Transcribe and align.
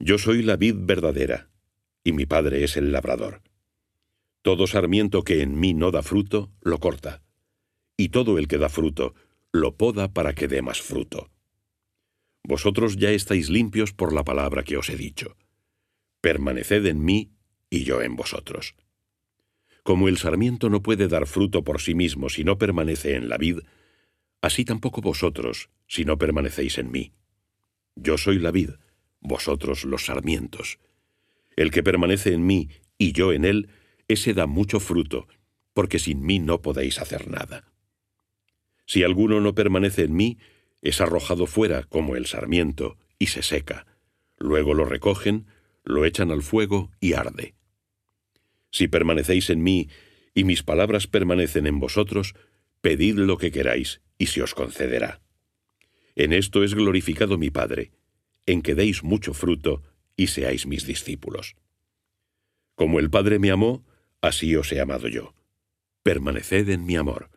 Yo 0.00 0.18
soy 0.18 0.42
la 0.42 0.56
vid 0.56 0.76
verdadera, 0.78 1.50
y 2.04 2.12
mi 2.12 2.24
Padre 2.24 2.64
es 2.64 2.76
el 2.76 2.92
labrador. 2.92 3.42
Todo 4.42 4.66
sarmiento 4.66 5.22
que 5.22 5.42
en 5.42 5.58
mí 5.58 5.74
no 5.74 5.90
da 5.90 6.02
fruto, 6.02 6.52
lo 6.60 6.78
corta, 6.78 7.22
y 7.96 8.10
todo 8.10 8.38
el 8.38 8.46
que 8.46 8.58
da 8.58 8.68
fruto, 8.68 9.14
lo 9.52 9.76
poda 9.76 10.12
para 10.12 10.34
que 10.34 10.46
dé 10.46 10.62
más 10.62 10.80
fruto. 10.80 11.30
Vosotros 12.44 12.96
ya 12.96 13.10
estáis 13.10 13.50
limpios 13.50 13.92
por 13.92 14.12
la 14.12 14.24
palabra 14.24 14.62
que 14.62 14.76
os 14.76 14.88
he 14.88 14.96
dicho. 14.96 15.36
Permaneced 16.20 16.86
en 16.86 17.04
mí 17.04 17.32
y 17.68 17.84
yo 17.84 18.00
en 18.00 18.16
vosotros. 18.16 18.74
Como 19.82 20.08
el 20.08 20.18
sarmiento 20.18 20.70
no 20.70 20.82
puede 20.82 21.08
dar 21.08 21.26
fruto 21.26 21.64
por 21.64 21.80
sí 21.80 21.94
mismo 21.94 22.28
si 22.28 22.44
no 22.44 22.56
permanece 22.56 23.16
en 23.16 23.28
la 23.28 23.36
vid, 23.36 23.58
así 24.40 24.64
tampoco 24.64 25.00
vosotros 25.00 25.70
si 25.86 26.04
no 26.04 26.18
permanecéis 26.18 26.78
en 26.78 26.90
mí. 26.90 27.12
Yo 27.96 28.16
soy 28.16 28.38
la 28.38 28.50
vid, 28.50 28.70
vosotros 29.20 29.84
los 29.84 30.06
sarmientos. 30.06 30.78
El 31.56 31.70
que 31.70 31.82
permanece 31.82 32.32
en 32.32 32.46
mí 32.46 32.68
y 32.98 33.12
yo 33.12 33.32
en 33.32 33.44
él, 33.44 33.68
ese 34.08 34.34
da 34.34 34.46
mucho 34.46 34.80
fruto, 34.80 35.28
porque 35.74 35.98
sin 35.98 36.24
mí 36.24 36.38
no 36.38 36.62
podéis 36.62 36.98
hacer 36.98 37.28
nada. 37.28 37.72
Si 38.86 39.02
alguno 39.02 39.40
no 39.40 39.54
permanece 39.54 40.04
en 40.04 40.14
mí, 40.14 40.38
es 40.82 41.00
arrojado 41.00 41.46
fuera 41.46 41.82
como 41.84 42.16
el 42.16 42.26
sarmiento 42.26 42.96
y 43.18 43.26
se 43.26 43.42
seca. 43.42 43.86
Luego 44.38 44.74
lo 44.74 44.84
recogen, 44.84 45.46
lo 45.84 46.04
echan 46.04 46.30
al 46.30 46.42
fuego 46.42 46.90
y 47.00 47.12
arde. 47.12 47.54
Si 48.70 48.88
permanecéis 48.88 49.50
en 49.50 49.62
mí 49.62 49.88
y 50.34 50.44
mis 50.44 50.62
palabras 50.62 51.06
permanecen 51.06 51.66
en 51.66 51.80
vosotros, 51.80 52.34
pedid 52.80 53.16
lo 53.16 53.38
que 53.38 53.50
queráis 53.50 54.00
y 54.18 54.26
se 54.26 54.42
os 54.42 54.54
concederá. 54.54 55.20
En 56.14 56.32
esto 56.32 56.64
es 56.64 56.74
glorificado 56.74 57.38
mi 57.38 57.50
Padre, 57.50 57.92
en 58.48 58.62
que 58.62 58.74
deis 58.74 59.04
mucho 59.04 59.34
fruto 59.34 59.82
y 60.16 60.28
seáis 60.28 60.66
mis 60.66 60.86
discípulos. 60.86 61.54
Como 62.74 62.98
el 62.98 63.10
Padre 63.10 63.38
me 63.38 63.50
amó, 63.50 63.84
así 64.22 64.56
os 64.56 64.72
he 64.72 64.80
amado 64.80 65.06
yo. 65.06 65.34
Permaneced 66.02 66.70
en 66.70 66.86
mi 66.86 66.96
amor. 66.96 67.30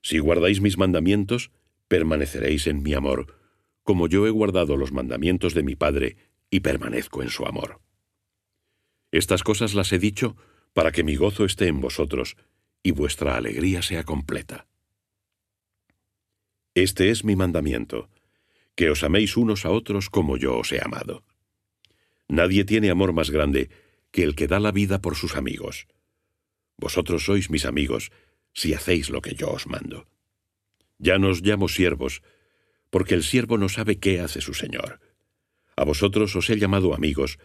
Si 0.00 0.18
guardáis 0.18 0.62
mis 0.62 0.78
mandamientos, 0.78 1.50
permaneceréis 1.88 2.66
en 2.68 2.82
mi 2.82 2.94
amor, 2.94 3.36
como 3.82 4.08
yo 4.08 4.26
he 4.26 4.30
guardado 4.30 4.78
los 4.78 4.92
mandamientos 4.92 5.52
de 5.52 5.62
mi 5.62 5.76
Padre 5.76 6.16
y 6.50 6.60
permanezco 6.60 7.22
en 7.22 7.28
su 7.28 7.44
amor. 7.44 7.80
Estas 9.12 9.42
cosas 9.42 9.74
las 9.74 9.92
he 9.92 9.98
dicho 9.98 10.36
para 10.72 10.90
que 10.90 11.04
mi 11.04 11.16
gozo 11.16 11.44
esté 11.44 11.66
en 11.66 11.82
vosotros 11.82 12.38
y 12.82 12.92
vuestra 12.92 13.36
alegría 13.36 13.82
sea 13.82 14.04
completa. 14.04 14.66
Este 16.74 17.10
es 17.10 17.24
mi 17.24 17.36
mandamiento, 17.36 18.08
que 18.78 18.94
os 18.94 19.02
améis 19.02 19.34
unos 19.34 19.66
a 19.66 19.74
otros 19.74 20.06
como 20.06 20.38
yo 20.38 20.54
os 20.54 20.70
he 20.70 20.78
amado. 20.78 21.26
Nadie 22.28 22.62
tiene 22.62 22.90
amor 22.94 23.10
más 23.12 23.28
grande 23.28 23.70
que 24.12 24.22
el 24.22 24.36
que 24.36 24.46
da 24.46 24.60
la 24.60 24.70
vida 24.70 25.02
por 25.02 25.16
sus 25.16 25.34
amigos. 25.34 25.88
Vosotros 26.76 27.24
sois 27.26 27.50
mis 27.50 27.66
amigos, 27.66 28.12
si 28.54 28.74
hacéis 28.74 29.10
lo 29.10 29.20
que 29.20 29.34
yo 29.34 29.50
os 29.50 29.66
mando. 29.66 30.06
Ya 30.96 31.18
nos 31.18 31.42
llamo 31.42 31.66
siervos, 31.66 32.22
porque 32.88 33.14
el 33.14 33.24
siervo 33.24 33.58
no 33.58 33.68
sabe 33.68 33.98
qué 33.98 34.20
hace 34.20 34.40
su 34.40 34.54
Señor. 34.54 35.00
A 35.74 35.82
vosotros 35.82 36.36
os 36.36 36.48
he 36.48 36.56
llamado 36.56 36.94
amigos, 36.94 37.40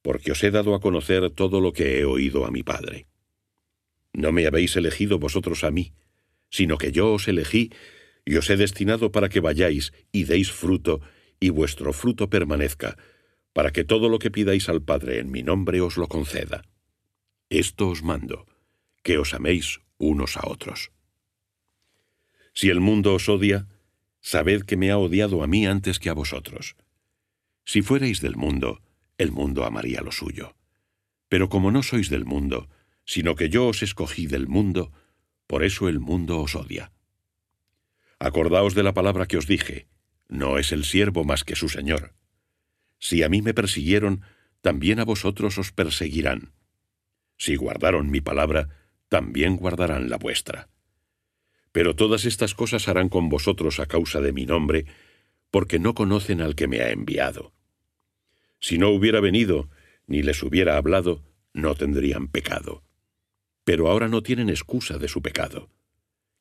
porque 0.00 0.32
os 0.32 0.42
he 0.42 0.50
dado 0.50 0.74
a 0.74 0.80
conocer 0.80 1.28
todo 1.28 1.60
lo 1.60 1.74
que 1.74 2.00
he 2.00 2.06
oído 2.06 2.46
a 2.46 2.50
mi 2.50 2.62
Padre. 2.62 3.06
No 4.14 4.32
me 4.32 4.46
habéis 4.46 4.76
elegido 4.76 5.18
vosotros 5.18 5.62
a 5.62 5.70
mí, 5.70 5.92
sino 6.48 6.78
que 6.78 6.90
yo 6.90 7.12
os 7.12 7.28
elegí 7.28 7.70
y 8.24 8.36
os 8.36 8.50
he 8.50 8.56
destinado 8.56 9.12
para 9.12 9.28
que 9.28 9.40
vayáis 9.40 9.92
y 10.12 10.24
deis 10.24 10.50
fruto, 10.52 11.00
y 11.40 11.50
vuestro 11.50 11.92
fruto 11.92 12.28
permanezca, 12.28 12.96
para 13.52 13.72
que 13.72 13.84
todo 13.84 14.08
lo 14.08 14.18
que 14.18 14.30
pidáis 14.30 14.68
al 14.68 14.82
Padre 14.82 15.18
en 15.18 15.30
mi 15.30 15.42
nombre 15.42 15.80
os 15.80 15.96
lo 15.96 16.08
conceda. 16.08 16.62
Esto 17.48 17.88
os 17.88 18.02
mando, 18.02 18.46
que 19.02 19.18
os 19.18 19.34
améis 19.34 19.80
unos 19.98 20.36
a 20.36 20.46
otros. 20.46 20.92
Si 22.52 22.68
el 22.68 22.80
mundo 22.80 23.14
os 23.14 23.28
odia, 23.28 23.66
sabed 24.20 24.62
que 24.62 24.76
me 24.76 24.90
ha 24.90 24.98
odiado 24.98 25.42
a 25.42 25.46
mí 25.46 25.66
antes 25.66 25.98
que 25.98 26.10
a 26.10 26.14
vosotros. 26.14 26.76
Si 27.64 27.82
fuerais 27.82 28.20
del 28.20 28.36
mundo, 28.36 28.82
el 29.18 29.32
mundo 29.32 29.64
amaría 29.64 30.02
lo 30.02 30.12
suyo. 30.12 30.54
Pero 31.28 31.48
como 31.48 31.70
no 31.70 31.82
sois 31.82 32.10
del 32.10 32.24
mundo, 32.24 32.68
sino 33.04 33.34
que 33.34 33.48
yo 33.48 33.66
os 33.66 33.82
escogí 33.82 34.26
del 34.26 34.46
mundo, 34.46 34.92
por 35.46 35.64
eso 35.64 35.88
el 35.88 36.00
mundo 36.00 36.40
os 36.40 36.54
odia. 36.54 36.92
Acordaos 38.20 38.74
de 38.74 38.82
la 38.82 38.92
palabra 38.92 39.24
que 39.24 39.38
os 39.38 39.46
dije, 39.46 39.88
no 40.28 40.58
es 40.58 40.72
el 40.72 40.84
siervo 40.84 41.24
más 41.24 41.42
que 41.42 41.56
su 41.56 41.70
Señor. 41.70 42.12
Si 42.98 43.22
a 43.22 43.30
mí 43.30 43.40
me 43.40 43.54
persiguieron, 43.54 44.20
también 44.60 45.00
a 45.00 45.06
vosotros 45.06 45.56
os 45.56 45.72
perseguirán. 45.72 46.52
Si 47.38 47.56
guardaron 47.56 48.10
mi 48.10 48.20
palabra, 48.20 48.68
también 49.08 49.56
guardarán 49.56 50.10
la 50.10 50.18
vuestra. 50.18 50.68
Pero 51.72 51.96
todas 51.96 52.26
estas 52.26 52.54
cosas 52.54 52.88
harán 52.88 53.08
con 53.08 53.30
vosotros 53.30 53.80
a 53.80 53.86
causa 53.86 54.20
de 54.20 54.34
mi 54.34 54.44
nombre, 54.44 54.84
porque 55.50 55.78
no 55.78 55.94
conocen 55.94 56.42
al 56.42 56.54
que 56.54 56.68
me 56.68 56.80
ha 56.82 56.90
enviado. 56.90 57.54
Si 58.60 58.76
no 58.76 58.90
hubiera 58.90 59.20
venido, 59.20 59.70
ni 60.06 60.22
les 60.22 60.42
hubiera 60.42 60.76
hablado, 60.76 61.24
no 61.54 61.74
tendrían 61.74 62.28
pecado. 62.28 62.84
Pero 63.64 63.88
ahora 63.88 64.08
no 64.08 64.22
tienen 64.22 64.50
excusa 64.50 64.98
de 64.98 65.08
su 65.08 65.22
pecado. 65.22 65.70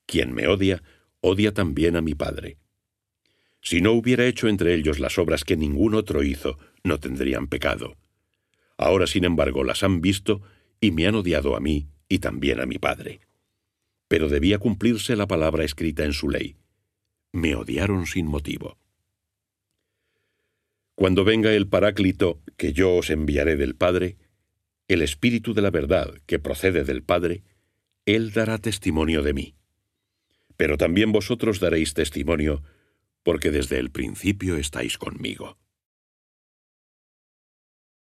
Quien 0.05 0.33
me 0.33 0.47
odia, 0.47 0.83
odia 1.21 1.53
también 1.53 1.95
a 1.95 2.01
mi 2.01 2.15
Padre. 2.15 2.57
Si 3.61 3.81
no 3.81 3.91
hubiera 3.91 4.25
hecho 4.25 4.47
entre 4.47 4.73
ellos 4.73 4.99
las 4.99 5.17
obras 5.17 5.43
que 5.43 5.57
ningún 5.57 5.93
otro 5.93 6.23
hizo, 6.23 6.57
no 6.83 6.99
tendrían 6.99 7.47
pecado. 7.47 7.97
Ahora, 8.77 9.07
sin 9.07 9.25
embargo, 9.25 9.63
las 9.63 9.83
han 9.83 10.01
visto 10.01 10.41
y 10.79 10.91
me 10.91 11.07
han 11.07 11.15
odiado 11.15 11.55
a 11.55 11.59
mí 11.59 11.89
y 12.07 12.19
también 12.19 12.61
a 12.61 12.65
mi 12.65 12.77
Padre. 12.77 13.19
Pero 14.07 14.29
debía 14.29 14.57
cumplirse 14.57 15.15
la 15.15 15.27
palabra 15.27 15.63
escrita 15.65 16.05
en 16.05 16.13
su 16.13 16.29
ley. 16.29 16.55
Me 17.31 17.55
odiaron 17.55 18.07
sin 18.07 18.25
motivo. 18.25 18.77
Cuando 20.95 21.23
venga 21.23 21.53
el 21.53 21.67
Paráclito 21.67 22.41
que 22.57 22.73
yo 22.73 22.95
os 22.95 23.09
enviaré 23.09 23.55
del 23.55 23.75
Padre, 23.75 24.17
el 24.87 25.01
Espíritu 25.01 25.53
de 25.53 25.61
la 25.61 25.69
verdad 25.69 26.13
que 26.25 26.39
procede 26.39 26.83
del 26.83 27.03
Padre, 27.03 27.43
Él 28.05 28.31
dará 28.31 28.57
testimonio 28.57 29.21
de 29.21 29.33
mí. 29.33 29.58
Pero 30.59 30.75
también 30.75 31.13
vosotros 31.13 31.61
daréis 31.61 31.93
testimonio, 31.93 32.63
porque 33.23 33.49
desde 33.49 33.79
el 33.79 33.91
principio 33.91 34.57
estáis 34.57 34.97
conmigo. 34.97 35.57